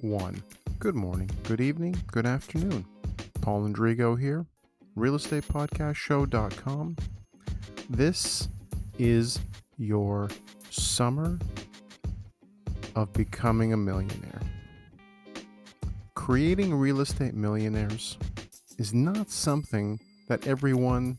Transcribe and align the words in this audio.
one. 0.00 0.42
Good 0.78 0.94
morning, 0.94 1.28
good 1.42 1.60
evening, 1.60 1.96
good 2.10 2.24
afternoon. 2.26 2.86
Paul 3.40 3.68
Indrigo 3.68 4.18
here, 4.18 4.46
realestatepodcastshow.com. 4.96 6.96
This 7.90 8.48
is 8.98 9.38
your 9.76 10.28
summer 10.70 11.38
of 12.94 13.12
becoming 13.12 13.72
a 13.72 13.76
millionaire. 13.76 14.40
Creating 16.14 16.72
real 16.74 17.00
estate 17.00 17.34
millionaires 17.34 18.16
is 18.78 18.94
not 18.94 19.30
something 19.30 20.00
that 20.28 20.46
everyone 20.46 21.18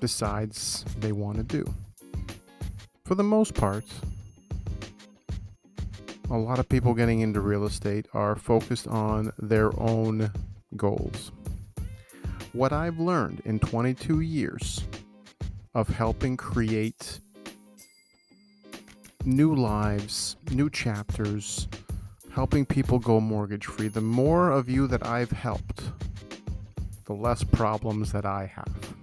decides 0.00 0.84
they 0.98 1.12
want 1.12 1.36
to 1.36 1.42
do. 1.42 1.64
For 3.04 3.14
the 3.14 3.22
most 3.22 3.54
part, 3.54 3.84
a 6.30 6.36
lot 6.38 6.58
of 6.58 6.68
people 6.68 6.94
getting 6.94 7.20
into 7.20 7.40
real 7.40 7.64
estate 7.64 8.06
are 8.14 8.36
focused 8.36 8.88
on 8.88 9.32
their 9.38 9.78
own 9.80 10.30
goals. 10.76 11.32
What 12.52 12.72
I've 12.72 12.98
learned 12.98 13.42
in 13.44 13.58
22 13.58 14.20
years 14.20 14.84
of 15.74 15.88
helping 15.88 16.36
create 16.36 17.20
new 19.24 19.54
lives, 19.54 20.36
new 20.50 20.70
chapters, 20.70 21.68
helping 22.30 22.64
people 22.64 22.98
go 22.98 23.20
mortgage 23.20 23.66
free, 23.66 23.88
the 23.88 24.00
more 24.00 24.50
of 24.50 24.68
you 24.68 24.86
that 24.86 25.06
I've 25.06 25.30
helped, 25.30 25.82
the 27.04 27.12
less 27.12 27.44
problems 27.44 28.12
that 28.12 28.24
I 28.24 28.46
have. 28.46 28.94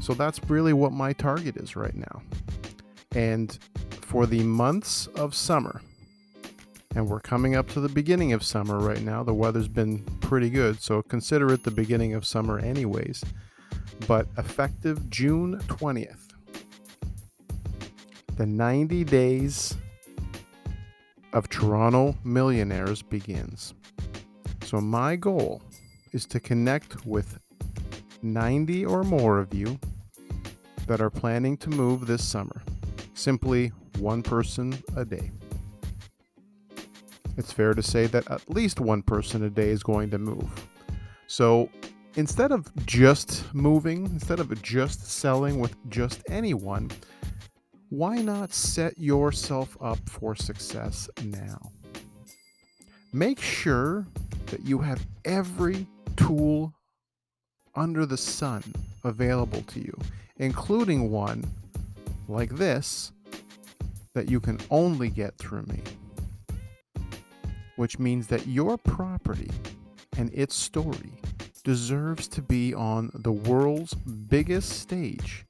So 0.00 0.14
that's 0.14 0.40
really 0.48 0.72
what 0.72 0.92
my 0.92 1.12
target 1.12 1.56
is 1.56 1.76
right 1.76 1.94
now. 1.94 2.22
And 3.12 3.58
for 3.90 4.26
the 4.26 4.42
months 4.42 5.06
of 5.08 5.34
summer, 5.34 5.80
and 6.96 7.06
we're 7.10 7.20
coming 7.20 7.54
up 7.54 7.68
to 7.68 7.78
the 7.78 7.90
beginning 7.90 8.32
of 8.32 8.42
summer 8.42 8.78
right 8.78 9.02
now. 9.02 9.22
The 9.22 9.34
weather's 9.34 9.68
been 9.68 9.98
pretty 10.22 10.48
good, 10.48 10.80
so 10.80 11.02
consider 11.02 11.52
it 11.52 11.62
the 11.62 11.70
beginning 11.70 12.14
of 12.14 12.24
summer, 12.24 12.58
anyways. 12.58 13.22
But 14.08 14.26
effective 14.38 15.10
June 15.10 15.60
20th, 15.66 16.30
the 18.38 18.46
90 18.46 19.04
days 19.04 19.76
of 21.34 21.50
Toronto 21.50 22.16
Millionaires 22.24 23.02
begins. 23.02 23.74
So, 24.62 24.80
my 24.80 25.16
goal 25.16 25.62
is 26.12 26.24
to 26.26 26.40
connect 26.40 27.04
with 27.04 27.38
90 28.22 28.86
or 28.86 29.04
more 29.04 29.38
of 29.38 29.52
you 29.52 29.78
that 30.86 31.02
are 31.02 31.10
planning 31.10 31.58
to 31.58 31.68
move 31.68 32.06
this 32.06 32.24
summer. 32.24 32.62
Simply 33.12 33.70
one 33.98 34.22
person 34.22 34.78
a 34.96 35.04
day 35.04 35.30
it's 37.36 37.52
fair 37.52 37.74
to 37.74 37.82
say 37.82 38.06
that 38.06 38.30
at 38.30 38.48
least 38.48 38.80
one 38.80 39.02
person 39.02 39.44
a 39.44 39.50
day 39.50 39.68
is 39.68 39.82
going 39.82 40.10
to 40.10 40.18
move. 40.18 40.48
So 41.26 41.68
instead 42.16 42.52
of 42.52 42.70
just 42.86 43.44
moving, 43.54 44.06
instead 44.06 44.40
of 44.40 44.62
just 44.62 45.06
selling 45.06 45.60
with 45.60 45.74
just 45.90 46.22
anyone, 46.30 46.90
why 47.90 48.16
not 48.16 48.52
set 48.52 48.98
yourself 48.98 49.76
up 49.80 49.98
for 50.08 50.34
success 50.34 51.08
now? 51.24 51.70
Make 53.12 53.40
sure 53.40 54.06
that 54.46 54.64
you 54.64 54.78
have 54.78 55.04
every 55.24 55.86
tool 56.16 56.72
under 57.74 58.06
the 58.06 58.16
sun 58.16 58.62
available 59.04 59.62
to 59.62 59.80
you, 59.80 59.96
including 60.38 61.10
one 61.10 61.44
like 62.28 62.50
this 62.56 63.12
that 64.14 64.30
you 64.30 64.40
can 64.40 64.58
only 64.70 65.10
get 65.10 65.36
through 65.36 65.62
me 65.64 65.82
which 67.76 67.98
means 67.98 68.26
that 68.26 68.46
your 68.46 68.76
property 68.78 69.50
and 70.18 70.30
its 70.32 70.54
story 70.54 71.12
deserves 71.64 72.28
to 72.28 72.42
be 72.42 72.74
on 72.74 73.10
the 73.14 73.32
world's 73.32 73.94
biggest 73.94 74.80
stage 74.80 75.44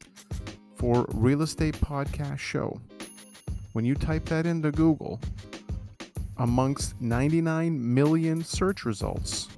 for 0.76 1.06
real 1.12 1.42
estate 1.42 1.76
podcast 1.76 2.38
show. 2.38 2.80
When 3.72 3.84
you 3.84 3.94
type 3.94 4.24
that 4.26 4.46
into 4.46 4.70
Google, 4.72 5.20
amongst 6.38 7.00
99 7.00 7.94
million 7.94 8.42
search 8.42 8.84
results, 8.84 9.48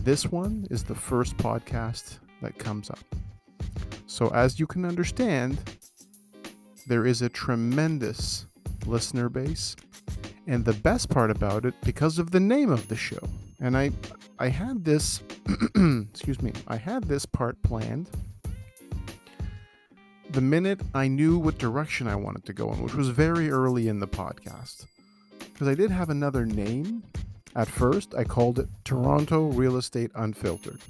this 0.00 0.26
one 0.26 0.66
is 0.70 0.82
the 0.82 0.94
first 0.94 1.36
podcast 1.36 2.18
that 2.42 2.58
comes 2.58 2.90
up. 2.90 2.98
So, 4.06 4.28
as 4.34 4.58
you 4.58 4.66
can 4.66 4.84
understand, 4.84 5.58
there 6.86 7.06
is 7.06 7.22
a 7.22 7.28
tremendous 7.28 8.46
listener 8.86 9.28
base 9.28 9.76
and 10.46 10.64
the 10.64 10.72
best 10.72 11.08
part 11.08 11.30
about 11.30 11.64
it, 11.64 11.74
because 11.82 12.18
of 12.18 12.30
the 12.30 12.40
name 12.40 12.70
of 12.70 12.88
the 12.88 12.96
show, 12.96 13.20
and 13.60 13.76
I, 13.76 13.90
I 14.38 14.48
had 14.48 14.84
this, 14.84 15.22
excuse 15.76 16.40
me, 16.40 16.52
I 16.66 16.76
had 16.76 17.04
this 17.04 17.26
part 17.26 17.60
planned. 17.62 18.10
The 20.30 20.40
minute 20.40 20.80
I 20.94 21.08
knew 21.08 21.38
what 21.38 21.58
direction 21.58 22.06
I 22.06 22.14
wanted 22.14 22.44
to 22.46 22.52
go 22.52 22.72
in, 22.72 22.82
which 22.82 22.94
was 22.94 23.08
very 23.08 23.50
early 23.50 23.88
in 23.88 24.00
the 24.00 24.08
podcast, 24.08 24.86
because 25.38 25.68
I 25.68 25.74
did 25.74 25.90
have 25.90 26.10
another 26.10 26.46
name. 26.46 27.02
At 27.56 27.68
first, 27.68 28.14
I 28.14 28.22
called 28.24 28.60
it 28.60 28.68
Toronto 28.84 29.46
Real 29.46 29.76
Estate 29.76 30.12
Unfiltered. 30.14 30.80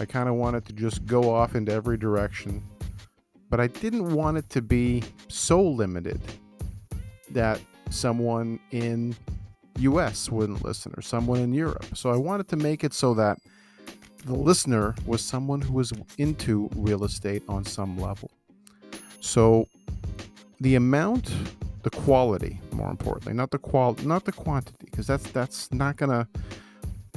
I 0.00 0.04
kind 0.04 0.28
of 0.28 0.36
wanted 0.36 0.64
to 0.66 0.72
just 0.72 1.04
go 1.04 1.34
off 1.34 1.54
into 1.54 1.72
every 1.72 1.96
direction, 1.96 2.62
but 3.50 3.60
I 3.60 3.66
didn't 3.66 4.14
want 4.14 4.38
it 4.38 4.48
to 4.50 4.62
be 4.62 5.02
so 5.28 5.62
limited 5.62 6.20
that 7.30 7.60
someone 7.94 8.58
in 8.70 9.16
US 9.78 10.30
wouldn't 10.30 10.64
listen 10.64 10.92
or 10.96 11.02
someone 11.02 11.40
in 11.40 11.52
Europe. 11.52 11.86
So 11.94 12.10
I 12.10 12.16
wanted 12.16 12.48
to 12.48 12.56
make 12.56 12.84
it 12.84 12.92
so 12.92 13.14
that 13.14 13.38
the 14.24 14.34
listener 14.34 14.94
was 15.06 15.22
someone 15.22 15.60
who 15.60 15.74
was 15.74 15.92
into 16.18 16.70
real 16.74 17.04
estate 17.04 17.42
on 17.48 17.64
some 17.64 17.98
level. 17.98 18.30
So 19.20 19.68
the 20.60 20.76
amount, 20.76 21.30
the 21.82 21.90
quality, 21.90 22.60
more 22.72 22.90
importantly, 22.90 23.34
not 23.34 23.50
the 23.50 23.58
qual 23.58 23.96
not 24.02 24.24
the 24.24 24.32
quantity, 24.32 24.76
because 24.84 25.06
that's 25.06 25.30
that's 25.30 25.72
not 25.72 25.96
gonna 25.96 26.28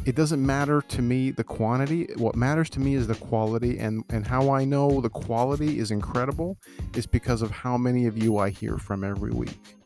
it 0.05 0.15
doesn't 0.15 0.45
matter 0.45 0.81
to 0.81 1.01
me 1.01 1.31
the 1.31 1.43
quantity. 1.43 2.07
What 2.15 2.35
matters 2.35 2.69
to 2.71 2.79
me 2.79 2.95
is 2.95 3.07
the 3.07 3.15
quality 3.15 3.77
and 3.77 4.03
and 4.09 4.25
how 4.25 4.49
I 4.49 4.65
know 4.65 4.99
the 4.99 5.09
quality 5.09 5.79
is 5.79 5.91
incredible 5.91 6.57
is 6.95 7.05
because 7.05 7.41
of 7.41 7.51
how 7.51 7.77
many 7.77 8.05
of 8.07 8.17
you 8.17 8.37
I 8.37 8.49
hear 8.49 8.77
from 8.77 9.03
every 9.03 9.31
week 9.31 9.76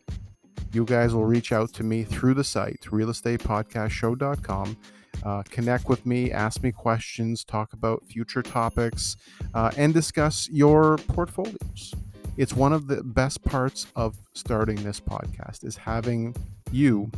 you 0.74 0.86
guys 0.86 1.14
will 1.14 1.26
reach 1.26 1.52
out 1.52 1.74
to 1.74 1.84
me 1.84 2.04
through 2.04 2.34
the 2.34 2.44
site, 2.44 2.82
realestatepodcastshow.com. 2.84 4.78
Uh, 5.24 5.44
connect 5.44 5.88
with 5.88 6.06
me, 6.06 6.32
ask 6.32 6.64
me 6.64 6.72
questions, 6.72 7.44
talk 7.44 7.74
about 7.74 8.04
future 8.06 8.42
topics, 8.42 9.18
uh, 9.54 9.72
and 9.78 9.94
discuss 9.94 10.50
your 10.50 10.98
portfolios. 10.98 11.94
It's 12.38 12.54
one 12.54 12.74
of 12.74 12.88
the 12.88 13.04
best 13.04 13.44
parts 13.44 13.88
of 13.96 14.18
starting 14.34 14.82
this 14.84 15.00
podcast 15.00 15.64
is 15.64 15.76
having 15.76 16.36
you 16.72 17.12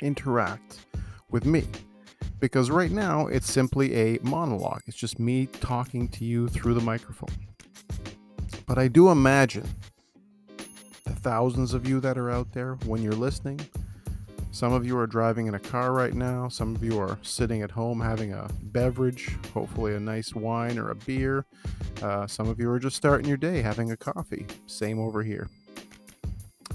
interact 0.00 0.86
with 1.30 1.44
me 1.44 1.64
because 2.38 2.70
right 2.70 2.90
now 2.90 3.26
it's 3.26 3.50
simply 3.50 3.94
a 3.94 4.18
monologue. 4.22 4.82
It's 4.86 4.96
just 4.96 5.18
me 5.18 5.46
talking 5.46 6.08
to 6.08 6.24
you 6.24 6.48
through 6.48 6.74
the 6.74 6.80
microphone. 6.80 7.36
But 8.66 8.78
I 8.78 8.88
do 8.88 9.10
imagine 9.10 9.68
thousands 11.22 11.72
of 11.74 11.88
you 11.88 12.00
that 12.00 12.18
are 12.18 12.30
out 12.30 12.52
there 12.52 12.74
when 12.84 13.02
you're 13.02 13.12
listening. 13.12 13.60
Some 14.50 14.74
of 14.74 14.84
you 14.84 14.98
are 14.98 15.06
driving 15.06 15.46
in 15.46 15.54
a 15.54 15.58
car 15.58 15.92
right 15.92 16.12
now. 16.12 16.48
Some 16.48 16.76
of 16.76 16.84
you 16.84 17.00
are 17.00 17.18
sitting 17.22 17.62
at 17.62 17.70
home 17.70 18.00
having 18.00 18.34
a 18.34 18.50
beverage, 18.64 19.34
hopefully 19.54 19.94
a 19.94 20.00
nice 20.00 20.34
wine 20.34 20.78
or 20.78 20.90
a 20.90 20.94
beer. 20.94 21.46
Uh, 22.02 22.26
some 22.26 22.48
of 22.48 22.60
you 22.60 22.70
are 22.70 22.78
just 22.78 22.96
starting 22.96 23.26
your 23.26 23.38
day 23.38 23.62
having 23.62 23.92
a 23.92 23.96
coffee. 23.96 24.46
Same 24.66 24.98
over 24.98 25.22
here. 25.22 25.48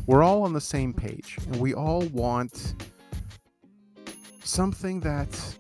We're 0.08 0.24
all 0.24 0.44
on 0.44 0.54
the 0.54 0.62
same 0.62 0.94
page, 0.94 1.38
and 1.46 1.60
we 1.60 1.74
all 1.76 2.02
want 2.14 2.74
something 4.44 5.02
that 5.02 5.58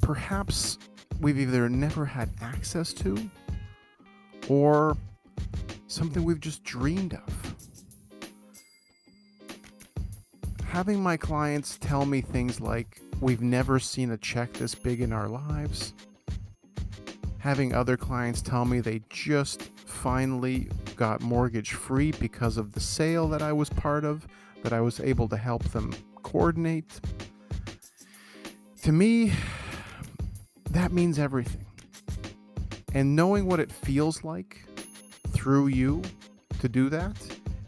perhaps 0.00 0.78
we've 1.20 1.38
either 1.38 1.68
never 1.68 2.06
had 2.06 2.30
access 2.40 2.92
to 2.94 3.28
or 4.48 4.96
something 5.96 6.24
we've 6.24 6.40
just 6.40 6.62
dreamed 6.62 7.14
of. 7.14 7.54
Having 10.68 11.02
my 11.02 11.16
clients 11.16 11.78
tell 11.78 12.04
me 12.04 12.20
things 12.20 12.60
like, 12.60 13.00
we've 13.22 13.40
never 13.40 13.78
seen 13.78 14.10
a 14.10 14.18
check 14.18 14.52
this 14.52 14.74
big 14.74 15.00
in 15.00 15.10
our 15.10 15.26
lives. 15.26 15.94
Having 17.38 17.74
other 17.74 17.96
clients 17.96 18.42
tell 18.42 18.66
me 18.66 18.80
they 18.80 19.00
just 19.08 19.62
finally 19.86 20.68
got 20.96 21.22
mortgage 21.22 21.72
free 21.72 22.12
because 22.12 22.58
of 22.58 22.72
the 22.72 22.80
sale 22.80 23.26
that 23.28 23.40
I 23.40 23.54
was 23.54 23.70
part 23.70 24.04
of, 24.04 24.26
that 24.62 24.74
I 24.74 24.82
was 24.82 25.00
able 25.00 25.28
to 25.28 25.36
help 25.38 25.64
them 25.70 25.94
coordinate. 26.22 27.00
To 28.82 28.92
me, 28.92 29.32
that 30.72 30.92
means 30.92 31.18
everything. 31.18 31.64
And 32.92 33.16
knowing 33.16 33.46
what 33.46 33.60
it 33.60 33.72
feels 33.72 34.22
like 34.22 34.66
through 35.46 35.68
you 35.68 36.02
to 36.58 36.68
do 36.68 36.88
that 36.88 37.16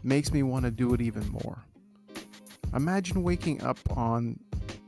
makes 0.03 0.33
me 0.33 0.43
want 0.43 0.65
to 0.65 0.69
do 0.69 0.93
it 0.93 0.99
even 0.99 1.25
more. 1.29 1.63
Imagine 2.75 3.23
waking 3.23 3.63
up 3.63 3.79
on 3.95 4.37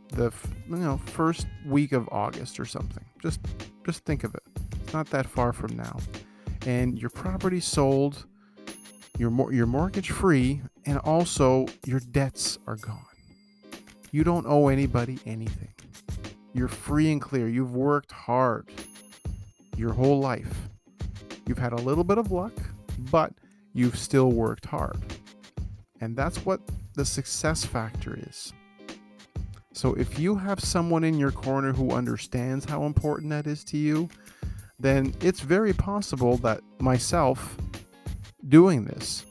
the 0.10 0.30
you 0.70 0.76
know 0.76 0.98
first 0.98 1.48
week 1.66 1.94
of 1.94 2.10
August 2.12 2.60
or 2.60 2.66
something. 2.66 3.06
Just 3.22 3.40
just 3.86 4.04
think 4.04 4.26
of 4.26 4.36
it. 4.36 4.44
It's 4.84 4.92
not 4.92 5.10
that 5.12 5.26
far 5.26 5.54
from 5.54 5.78
now, 5.78 6.00
and 6.66 7.00
your 7.00 7.10
property 7.12 7.62
sold, 7.62 8.26
you're 9.18 9.32
you're 9.54 9.66
mortgage 9.66 10.12
free, 10.12 10.62
and 10.86 10.98
also 10.98 11.68
your 11.86 12.02
debts 12.02 12.60
are 12.68 12.76
gone. 12.76 13.06
You 14.12 14.26
don't 14.26 14.46
owe 14.46 14.68
anybody 14.68 15.18
anything. 15.26 15.74
You're 16.52 16.68
free 16.68 17.10
and 17.10 17.22
clear. 17.22 17.48
You've 17.48 17.74
worked 17.74 18.12
hard 18.12 18.70
your 19.78 19.94
whole 19.94 20.20
life. 20.20 20.68
You've 21.48 21.58
had 21.58 21.72
a 21.72 21.78
little 21.78 22.04
bit 22.04 22.18
of 22.18 22.34
luck, 22.34 22.54
but 22.98 23.34
you've 23.74 23.98
still 23.98 24.32
worked 24.32 24.66
hard. 24.66 25.00
And 26.00 26.16
that's 26.16 26.46
what 26.46 26.62
the 26.96 27.06
success 27.06 27.64
factor 27.64 28.18
is. 28.28 28.54
So 29.74 29.94
if 29.94 30.20
you 30.20 30.36
have 30.36 30.60
someone 30.60 31.04
in 31.04 31.18
your 31.18 31.32
corner 31.32 31.72
who 31.72 31.92
understands 31.92 32.66
how 32.66 32.84
important 32.84 33.30
that 33.30 33.48
is 33.48 33.64
to 33.66 33.78
you, 33.78 34.10
then 34.80 35.14
it's 35.22 35.40
very 35.40 35.74
possible 35.74 36.38
that 36.38 36.62
myself 36.80 37.56
doing 38.50 38.84
this, 38.84 39.26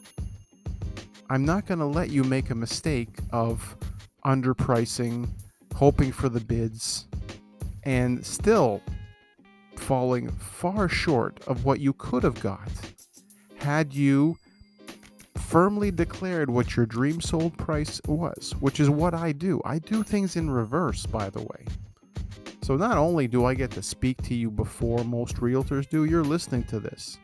I'm 1.29 1.45
not 1.45 1.65
going 1.65 1.79
to 1.79 1.85
let 1.85 2.09
you 2.09 2.23
make 2.23 2.49
a 2.49 2.55
mistake 2.55 3.09
of 3.31 3.75
underpricing, 4.25 5.29
hoping 5.75 6.11
for 6.11 6.29
the 6.29 6.39
bids, 6.39 7.07
and 7.83 8.25
still 8.25 8.81
falling 9.77 10.29
far 10.31 10.87
short 10.87 11.39
of 11.47 11.65
what 11.65 11.79
you 11.79 11.93
could 11.93 12.23
have 12.23 12.39
got 12.41 12.69
had 13.61 13.93
you 13.93 14.37
firmly 15.35 15.91
declared 15.91 16.49
what 16.49 16.75
your 16.75 16.87
dream 16.87 17.21
sold 17.21 17.55
price 17.57 18.01
was, 18.07 18.55
which 18.59 18.79
is 18.79 18.89
what 18.89 19.13
I 19.13 19.31
do. 19.33 19.61
I 19.63 19.77
do 19.77 20.01
things 20.01 20.35
in 20.35 20.49
reverse, 20.49 21.05
by 21.05 21.29
the 21.29 21.41
way. 21.41 21.65
So 22.63 22.75
not 22.75 22.97
only 22.97 23.27
do 23.27 23.45
I 23.45 23.53
get 23.53 23.69
to 23.71 23.83
speak 23.83 24.21
to 24.23 24.33
you 24.33 24.49
before 24.49 25.03
most 25.03 25.35
realtors 25.37 25.87
do, 25.87 26.05
you're 26.05 26.23
listening 26.23 26.63
to 26.65 26.79
this. 26.79 27.19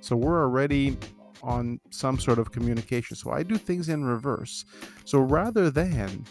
So 0.00 0.16
we're 0.16 0.42
already 0.42 0.96
on 1.42 1.78
some 1.90 2.18
sort 2.18 2.40
of 2.40 2.50
communication. 2.50 3.16
So 3.16 3.30
I 3.30 3.44
do 3.44 3.56
things 3.56 3.88
in 3.88 4.04
reverse. 4.04 4.64
So 5.04 5.20
rather 5.20 5.70
than 5.70 6.24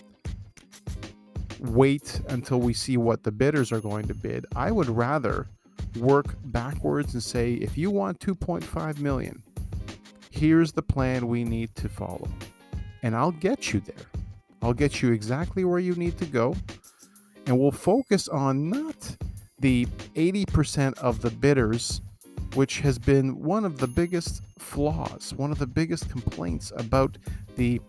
wait 1.60 2.20
until 2.28 2.60
we 2.60 2.74
see 2.74 2.98
what 2.98 3.24
the 3.24 3.32
bidders 3.32 3.72
are 3.72 3.80
going 3.80 4.08
to 4.08 4.14
bid, 4.14 4.46
I 4.54 4.72
would 4.72 4.90
rather 4.90 5.48
work 5.98 6.36
backwards 6.46 7.14
and 7.14 7.24
say 7.24 7.54
if 7.54 7.78
you 7.78 7.90
want 7.90 8.20
2.5 8.20 9.00
million, 9.00 9.42
here's 10.36 10.74
the 10.74 10.82
plan 10.82 11.28
we 11.28 11.44
need 11.44 11.74
to 11.76 11.88
follow. 11.88 12.28
And 13.04 13.16
I'll 13.16 13.32
get 13.32 13.74
you 13.74 13.80
there. 13.80 14.06
I'll 14.62 14.74
get 14.74 15.02
you 15.02 15.12
exactly 15.12 15.64
where 15.64 15.80
you 15.80 15.96
need 15.96 16.18
to 16.18 16.26
go. 16.26 16.56
And 17.46 17.60
we'll 17.60 17.72
focus 17.72 18.28
on 18.28 18.70
not 18.70 19.16
the 19.60 19.86
80% 20.16 20.98
of 20.98 21.22
the 21.22 21.30
bidders, 21.30 22.02
which 22.56 22.80
has 22.80 22.98
been 22.98 23.42
one 23.42 23.64
of 23.64 23.78
the 23.78 23.88
biggest 23.88 24.42
flaws, 24.58 25.34
one 25.36 25.52
of 25.52 25.60
the 25.60 25.68
biggest 25.68 26.10
complaints 26.10 26.74
about 26.76 27.18
the 27.56 27.80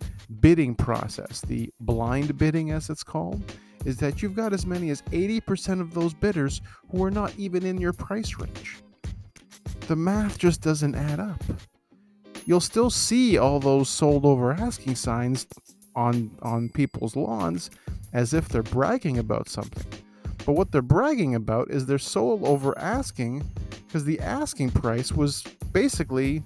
bidding 0.40 0.74
process, 0.74 1.40
the 1.40 1.72
blind 1.80 2.36
bidding 2.36 2.70
as 2.70 2.90
it's 2.90 3.02
called, 3.02 3.42
is 3.84 3.96
that 3.96 4.22
you've 4.22 4.36
got 4.36 4.52
as 4.52 4.66
many 4.66 4.90
as 4.90 5.02
80% 5.02 5.80
of 5.80 5.94
those 5.94 6.12
bidders 6.14 6.60
who 6.90 7.02
are 7.02 7.10
not 7.10 7.32
even 7.38 7.64
in 7.64 7.80
your 7.80 7.92
price 7.92 8.36
range. 8.38 8.78
The 9.88 9.96
math 9.96 10.38
just 10.38 10.60
doesn't 10.60 10.94
add 10.94 11.20
up 11.20 11.42
you'll 12.46 12.60
still 12.60 12.90
see 12.90 13.36
all 13.36 13.60
those 13.60 13.88
sold 13.88 14.24
over 14.24 14.52
asking 14.52 14.94
signs 14.94 15.46
on 15.94 16.30
on 16.42 16.68
people's 16.70 17.16
lawns 17.16 17.70
as 18.12 18.32
if 18.32 18.48
they're 18.48 18.62
bragging 18.62 19.18
about 19.18 19.48
something. 19.48 19.84
But 20.46 20.52
what 20.52 20.70
they're 20.70 20.80
bragging 20.80 21.34
about 21.34 21.70
is 21.70 21.84
they're 21.84 21.98
sold 21.98 22.44
over 22.44 22.78
asking 22.78 23.44
because 23.86 24.04
the 24.04 24.20
asking 24.20 24.70
price 24.70 25.12
was 25.12 25.42
basically 25.72 26.42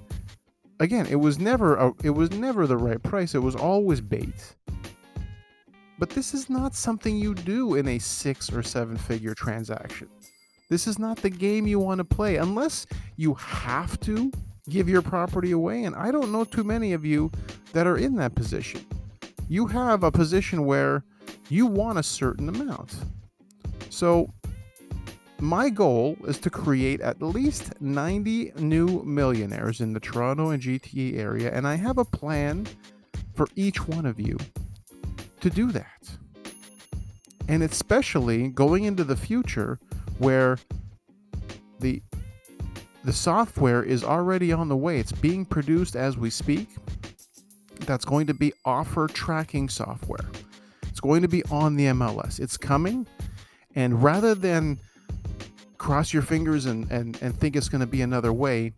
again, 0.80 1.06
it 1.06 1.16
was 1.16 1.38
never 1.38 1.76
a, 1.76 1.92
it 2.02 2.10
was 2.10 2.32
never 2.32 2.66
the 2.66 2.76
right 2.76 3.02
price. 3.02 3.34
It 3.34 3.40
was 3.40 3.54
always 3.54 4.00
bait. 4.00 4.56
But 5.98 6.10
this 6.10 6.32
is 6.32 6.48
not 6.48 6.74
something 6.74 7.14
you 7.16 7.34
do 7.34 7.74
in 7.74 7.86
a 7.86 7.98
6 7.98 8.52
or 8.54 8.62
7 8.62 8.96
figure 8.96 9.34
transaction. 9.34 10.08
This 10.70 10.86
is 10.86 10.98
not 10.98 11.18
the 11.18 11.28
game 11.28 11.66
you 11.66 11.78
want 11.78 11.98
to 11.98 12.04
play 12.04 12.36
unless 12.36 12.86
you 13.16 13.34
have 13.34 14.00
to 14.00 14.32
give 14.70 14.88
your 14.88 15.02
property 15.02 15.50
away. 15.50 15.84
And 15.84 15.94
I 15.94 16.10
don't 16.10 16.32
know 16.32 16.44
too 16.44 16.64
many 16.64 16.92
of 16.92 17.04
you 17.04 17.30
that 17.72 17.86
are 17.86 17.98
in 17.98 18.16
that 18.16 18.34
position. 18.34 18.84
You 19.48 19.66
have 19.66 20.04
a 20.04 20.10
position 20.10 20.64
where 20.64 21.04
you 21.48 21.66
want 21.66 21.98
a 21.98 22.02
certain 22.02 22.48
amount. 22.48 22.94
So, 23.90 24.32
my 25.40 25.70
goal 25.70 26.16
is 26.26 26.38
to 26.40 26.50
create 26.50 27.00
at 27.00 27.22
least 27.22 27.72
90 27.80 28.52
new 28.56 29.02
millionaires 29.04 29.80
in 29.80 29.92
the 29.92 30.00
Toronto 30.00 30.50
and 30.50 30.62
GTA 30.62 31.16
area, 31.16 31.50
and 31.52 31.66
I 31.66 31.76
have 31.76 31.98
a 31.98 32.04
plan 32.04 32.66
for 33.34 33.48
each 33.56 33.88
one 33.88 34.04
of 34.04 34.20
you 34.20 34.36
to 35.40 35.50
do 35.50 35.72
that. 35.72 36.10
And 37.48 37.62
especially 37.62 38.48
going 38.48 38.84
into 38.84 39.02
the 39.02 39.16
future 39.16 39.80
where 40.18 40.58
the 41.80 42.02
the 43.04 43.12
software 43.12 43.82
is 43.82 44.04
already 44.04 44.52
on 44.52 44.68
the 44.68 44.76
way. 44.76 44.98
It's 44.98 45.12
being 45.12 45.44
produced 45.44 45.96
as 45.96 46.18
we 46.18 46.30
speak. 46.30 46.68
That's 47.80 48.04
going 48.04 48.26
to 48.26 48.34
be 48.34 48.52
offer 48.64 49.06
tracking 49.06 49.68
software. 49.68 50.28
It's 50.88 51.00
going 51.00 51.22
to 51.22 51.28
be 51.28 51.42
on 51.44 51.76
the 51.76 51.86
MLS. 51.86 52.38
It's 52.38 52.56
coming. 52.56 53.06
And 53.74 54.02
rather 54.02 54.34
than 54.34 54.78
cross 55.78 56.12
your 56.12 56.22
fingers 56.22 56.66
and, 56.66 56.90
and, 56.90 57.20
and 57.22 57.34
think 57.34 57.56
it's 57.56 57.68
going 57.68 57.80
to 57.80 57.86
be 57.86 58.02
another 58.02 58.32
way, 58.32 58.74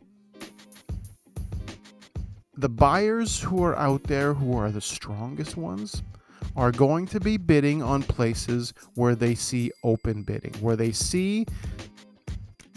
the 2.56 2.68
buyers 2.68 3.40
who 3.40 3.64
are 3.64 3.76
out 3.76 4.04
there, 4.04 4.34
who 4.34 4.56
are 4.56 4.70
the 4.70 4.80
strongest 4.80 5.56
ones, 5.56 6.02
are 6.54 6.70
going 6.70 7.06
to 7.06 7.18
be 7.18 7.36
bidding 7.36 7.82
on 7.82 8.02
places 8.02 8.72
where 8.94 9.16
they 9.16 9.34
see 9.34 9.72
open 9.82 10.22
bidding, 10.22 10.52
where 10.60 10.76
they 10.76 10.92
see 10.92 11.46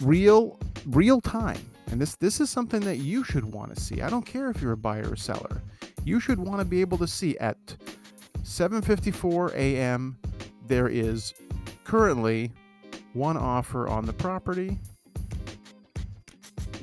real 0.02 0.60
real 0.88 1.22
time. 1.22 1.60
And 1.92 2.01
this 2.01 2.15
this 2.15 2.39
is 2.39 2.50
something 2.50 2.82
that 2.82 2.98
you 2.98 3.24
should 3.24 3.46
want 3.46 3.75
to 3.75 3.82
see. 3.82 4.01
I 4.01 4.10
don't 4.10 4.25
care 4.25 4.50
if 4.50 4.62
you're 4.62 4.74
a 4.74 4.77
buyer 4.77 5.12
or 5.12 5.15
seller. 5.15 5.62
You 6.04 6.20
should 6.20 6.39
want 6.39 6.60
to 6.60 6.65
be 6.65 6.82
able 6.82 6.98
to 7.00 7.08
see 7.08 7.38
at 7.38 7.58
7:54 8.44 9.54
a.m. 9.54 10.18
there 10.68 10.88
is 10.88 11.34
currently 11.84 12.51
one 13.13 13.38
offer 13.38 13.88
on 13.88 14.06
the 14.06 14.13
property. 14.13 14.77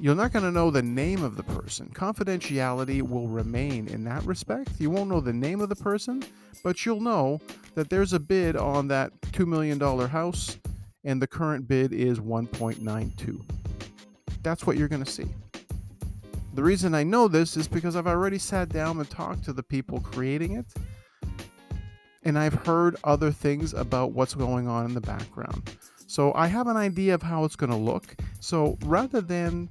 You're 0.00 0.16
not 0.16 0.32
going 0.32 0.44
to 0.44 0.50
know 0.50 0.70
the 0.70 0.82
name 0.82 1.22
of 1.22 1.36
the 1.36 1.44
person. 1.44 1.88
Confidentiality 1.94 3.02
will 3.02 3.28
remain 3.28 3.86
in 3.86 4.02
that 4.04 4.24
respect. 4.24 4.70
You 4.80 4.90
won't 4.90 5.08
know 5.10 5.20
the 5.20 5.32
name 5.32 5.60
of 5.60 5.68
the 5.68 5.76
person, 5.76 6.24
but 6.64 6.84
you'll 6.84 7.00
know 7.00 7.40
that 7.76 7.88
there's 7.88 8.12
a 8.12 8.18
bid 8.18 8.56
on 8.56 8.88
that 8.88 9.12
$2 9.20 9.46
million 9.46 9.78
house 10.08 10.58
and 11.04 11.20
the 11.20 11.26
current 11.26 11.68
bid 11.68 11.92
is 11.92 12.18
1.92 12.18 13.61
that's 14.42 14.66
what 14.66 14.76
you're 14.76 14.88
going 14.88 15.04
to 15.04 15.10
see. 15.10 15.26
The 16.54 16.62
reason 16.62 16.94
I 16.94 17.02
know 17.02 17.28
this 17.28 17.56
is 17.56 17.66
because 17.66 17.96
I've 17.96 18.06
already 18.06 18.38
sat 18.38 18.68
down 18.68 18.98
and 18.98 19.08
talked 19.08 19.44
to 19.44 19.52
the 19.52 19.62
people 19.62 20.00
creating 20.00 20.56
it, 20.56 20.66
and 22.24 22.38
I've 22.38 22.54
heard 22.54 22.96
other 23.04 23.30
things 23.30 23.72
about 23.72 24.12
what's 24.12 24.34
going 24.34 24.68
on 24.68 24.84
in 24.84 24.94
the 24.94 25.00
background. 25.00 25.76
So 26.06 26.34
I 26.34 26.46
have 26.48 26.66
an 26.66 26.76
idea 26.76 27.14
of 27.14 27.22
how 27.22 27.44
it's 27.44 27.56
going 27.56 27.70
to 27.70 27.76
look. 27.76 28.16
So 28.40 28.76
rather 28.84 29.22
than 29.22 29.70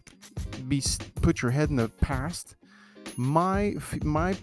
be 0.67 0.81
put 1.21 1.43
your 1.43 1.51
head 1.51 1.69
in 1.69 1.75
the 1.75 1.89
past, 1.89 2.55
my 3.15 3.75
my 4.03 4.35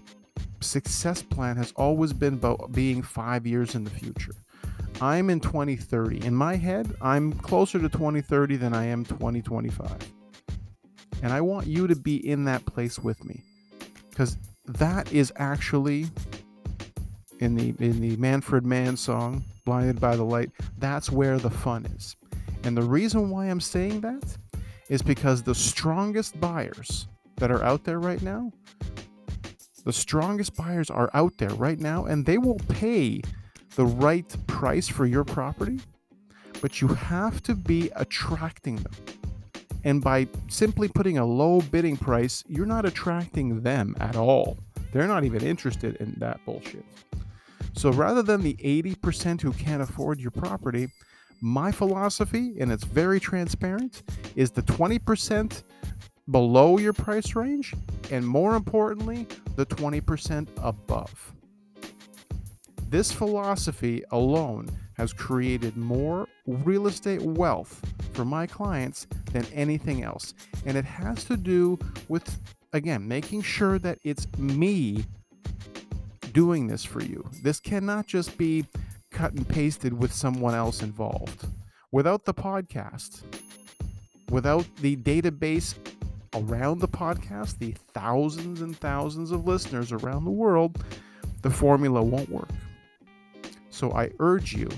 success 0.60 1.22
plan 1.22 1.56
has 1.56 1.72
always 1.76 2.12
been 2.12 2.34
about 2.34 2.70
being 2.72 3.02
5 3.02 3.46
years 3.46 3.74
in 3.74 3.82
the 3.82 3.90
future. 3.90 4.34
I'm 5.00 5.30
in 5.30 5.40
2030. 5.40 6.24
In 6.24 6.34
my 6.34 6.56
head, 6.56 6.94
I'm 7.00 7.32
closer 7.32 7.78
to 7.80 7.88
2030 7.88 8.56
than 8.56 8.74
I 8.74 8.84
am 8.84 9.04
2025. 9.04 9.96
And 11.22 11.32
I 11.32 11.40
want 11.40 11.66
you 11.66 11.86
to 11.86 11.96
be 11.96 12.16
in 12.28 12.44
that 12.44 12.64
place 12.66 12.98
with 12.98 13.24
me. 13.24 13.42
Because 14.10 14.36
that 14.66 15.12
is 15.12 15.32
actually 15.36 16.06
in 17.40 17.54
the 17.54 17.74
in 17.78 18.00
the 18.00 18.16
Manfred 18.16 18.64
Mann 18.64 18.96
song, 18.96 19.44
Blinded 19.64 20.00
by 20.00 20.16
the 20.16 20.24
Light, 20.24 20.50
that's 20.78 21.10
where 21.10 21.38
the 21.38 21.50
fun 21.50 21.86
is. 21.86 22.16
And 22.64 22.76
the 22.76 22.82
reason 22.82 23.30
why 23.30 23.46
I'm 23.46 23.60
saying 23.60 24.00
that 24.00 24.36
is 24.88 25.02
because 25.02 25.42
the 25.42 25.54
strongest 25.54 26.40
buyers 26.40 27.06
that 27.36 27.50
are 27.50 27.62
out 27.62 27.84
there 27.84 28.00
right 28.00 28.22
now, 28.22 28.50
the 29.84 29.92
strongest 29.92 30.56
buyers 30.56 30.90
are 30.90 31.10
out 31.14 31.38
there 31.38 31.50
right 31.50 31.78
now, 31.78 32.06
and 32.06 32.26
they 32.26 32.38
will 32.38 32.60
pay 32.68 33.22
the 33.76 33.86
right 33.86 34.36
price 34.46 34.88
for 34.88 35.06
your 35.06 35.24
property, 35.24 35.78
but 36.60 36.80
you 36.80 36.88
have 36.88 37.42
to 37.44 37.54
be 37.54 37.90
attracting 37.94 38.76
them. 38.76 38.92
And 39.88 40.04
by 40.04 40.28
simply 40.48 40.86
putting 40.86 41.16
a 41.16 41.24
low 41.24 41.62
bidding 41.62 41.96
price, 41.96 42.44
you're 42.46 42.66
not 42.66 42.84
attracting 42.84 43.62
them 43.62 43.96
at 44.00 44.16
all. 44.16 44.58
They're 44.92 45.06
not 45.06 45.24
even 45.24 45.42
interested 45.42 45.96
in 45.96 46.14
that 46.18 46.44
bullshit. 46.44 46.84
So 47.72 47.90
rather 47.92 48.22
than 48.22 48.42
the 48.42 48.52
80% 48.56 49.40
who 49.40 49.50
can't 49.52 49.80
afford 49.80 50.20
your 50.20 50.30
property, 50.30 50.88
my 51.40 51.72
philosophy, 51.72 52.56
and 52.60 52.70
it's 52.70 52.84
very 52.84 53.18
transparent, 53.18 54.02
is 54.36 54.50
the 54.50 54.60
20% 54.64 55.62
below 56.30 56.76
your 56.76 56.92
price 56.92 57.34
range, 57.34 57.72
and 58.10 58.28
more 58.28 58.56
importantly, 58.56 59.26
the 59.56 59.64
20% 59.64 60.48
above. 60.58 61.32
This 62.90 63.10
philosophy 63.10 64.04
alone 64.10 64.68
has 64.98 65.14
created 65.14 65.78
more 65.78 66.28
real 66.46 66.88
estate 66.88 67.22
wealth 67.22 67.80
for 68.18 68.24
my 68.24 68.48
clients 68.48 69.06
than 69.32 69.46
anything 69.54 70.02
else. 70.02 70.34
And 70.66 70.76
it 70.76 70.84
has 70.84 71.22
to 71.26 71.36
do 71.36 71.78
with, 72.08 72.36
again, 72.72 73.06
making 73.06 73.42
sure 73.42 73.78
that 73.78 74.00
it's 74.02 74.26
me 74.36 75.04
doing 76.32 76.66
this 76.66 76.82
for 76.82 77.00
you. 77.00 77.24
This 77.44 77.60
cannot 77.60 78.08
just 78.08 78.36
be 78.36 78.64
cut 79.12 79.34
and 79.34 79.48
pasted 79.48 79.92
with 79.96 80.12
someone 80.12 80.56
else 80.56 80.82
involved. 80.82 81.46
Without 81.92 82.24
the 82.24 82.34
podcast, 82.34 83.22
without 84.30 84.66
the 84.80 84.96
database 84.96 85.76
around 86.34 86.80
the 86.80 86.88
podcast, 86.88 87.60
the 87.60 87.76
thousands 87.94 88.62
and 88.62 88.76
thousands 88.76 89.30
of 89.30 89.46
listeners 89.46 89.92
around 89.92 90.24
the 90.24 90.32
world, 90.32 90.84
the 91.42 91.50
formula 91.50 92.02
won't 92.02 92.30
work. 92.30 92.50
So 93.70 93.92
I 93.92 94.10
urge 94.18 94.54
you 94.54 94.68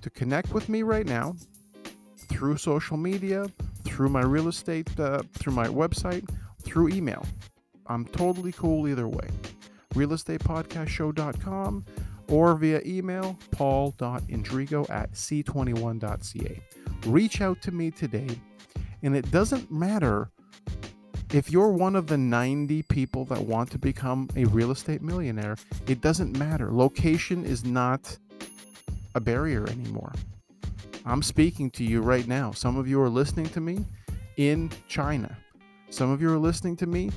to 0.00 0.08
connect 0.08 0.54
with 0.54 0.70
me 0.70 0.82
right 0.82 1.04
now 1.04 1.36
through 2.30 2.56
social 2.56 2.96
media, 2.96 3.46
through 3.84 4.08
my 4.08 4.22
real 4.22 4.48
estate, 4.48 4.88
uh, 4.98 5.22
through 5.34 5.52
my 5.52 5.66
website, 5.66 6.28
through 6.62 6.88
email. 6.88 7.26
I'm 7.86 8.06
totally 8.06 8.52
cool 8.52 8.88
either 8.88 9.08
way. 9.08 9.28
Realestatepodcastshow.com 9.94 11.84
or 12.28 12.54
via 12.54 12.80
email 12.86 13.36
paul.indrigo 13.50 14.88
at 14.88 15.12
c21.ca. 15.12 16.62
Reach 17.06 17.40
out 17.40 17.60
to 17.62 17.72
me 17.72 17.90
today, 17.90 18.28
and 19.02 19.16
it 19.16 19.30
doesn't 19.30 19.70
matter 19.70 20.30
if 21.32 21.50
you're 21.50 21.70
one 21.70 21.94
of 21.94 22.06
the 22.08 22.18
90 22.18 22.82
people 22.84 23.24
that 23.26 23.40
want 23.40 23.70
to 23.70 23.78
become 23.78 24.28
a 24.36 24.44
real 24.46 24.72
estate 24.72 25.00
millionaire, 25.00 25.56
it 25.86 26.00
doesn't 26.00 26.36
matter. 26.36 26.72
Location 26.72 27.44
is 27.44 27.64
not 27.64 28.18
a 29.14 29.20
barrier 29.20 29.68
anymore. 29.68 30.12
I'm 31.04 31.22
speaking 31.22 31.70
to 31.72 31.84
you 31.84 32.02
right 32.02 32.26
now. 32.26 32.52
Some 32.52 32.76
of 32.76 32.86
you 32.86 33.00
are 33.00 33.08
listening 33.08 33.48
to 33.50 33.60
me 33.60 33.84
in 34.36 34.70
China. 34.88 35.36
Some 35.88 36.10
of 36.10 36.20
you 36.20 36.32
are 36.32 36.38
listening 36.38 36.76
to 36.76 36.86
me 36.86 37.10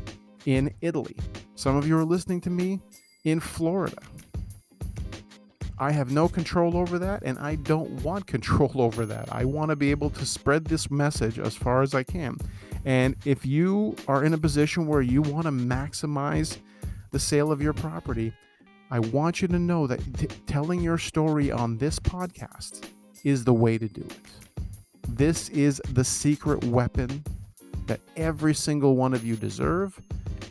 in 0.46 0.74
Italy. 0.82 1.16
Some 1.56 1.76
of 1.76 1.88
you 1.88 1.98
are 1.98 2.06
listening 2.06 2.42
to 2.42 2.50
me 2.50 2.80
in 3.24 3.40
Florida. 3.40 4.02
I 5.80 5.92
have 5.92 6.12
no 6.12 6.30
control 6.30 6.78
over 6.78 6.98
that, 7.00 7.24
and 7.24 7.38
I 7.40 7.56
don't 7.56 7.90
want 8.04 8.26
control 8.26 8.72
over 8.76 9.06
that. 9.06 9.28
I 9.32 9.46
want 9.46 9.70
to 9.70 9.76
be 9.76 9.92
able 9.92 10.10
to 10.12 10.26
spread 10.26 10.66
this 10.66 10.90
message 10.90 11.40
as 11.40 11.56
far 11.56 11.82
as 11.82 11.94
I 11.94 12.04
can. 12.04 12.38
And 12.86 13.16
if 13.26 13.46
you 13.46 13.96
are 14.08 14.24
in 14.24 14.34
a 14.34 14.38
position 14.38 14.88
where 14.88 15.02
you 15.02 15.22
want 15.22 15.46
to 15.46 15.52
maximize 15.52 16.58
the 17.12 17.20
sale 17.20 17.52
of 17.52 17.62
your 17.62 17.74
property, 17.74 18.34
I 18.92 19.00
want 19.00 19.42
you 19.42 19.48
to 19.50 19.60
know 19.60 19.88
that 19.88 20.00
t- 20.18 20.28
telling 20.46 20.82
your 20.82 20.98
story 20.98 21.52
on 21.52 21.78
this 21.78 22.00
podcast 22.00 22.86
is 23.24 23.44
the 23.44 23.54
way 23.54 23.78
to 23.78 23.88
do 23.88 24.02
it. 24.02 24.20
This 25.10 25.50
is 25.50 25.82
the 25.90 26.04
secret 26.04 26.64
weapon 26.66 27.24
that 27.88 28.00
every 28.16 28.54
single 28.54 28.96
one 28.96 29.14
of 29.14 29.26
you 29.26 29.36
deserve, 29.36 30.00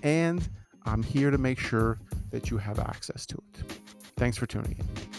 and 0.03 0.49
I'm 0.85 1.03
here 1.03 1.31
to 1.31 1.39
make 1.39 1.59
sure 1.59 1.99
that 2.31 2.51
you 2.51 2.59
have 2.59 2.79
access 2.79 3.27
to 3.27 3.37
it. 3.37 3.81
Thanks 4.17 4.37
for 4.37 4.47
tuning 4.47 4.77
in. 4.79 5.12